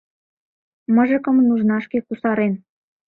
[0.93, 2.53] Мыжыкым нужнашке кусарен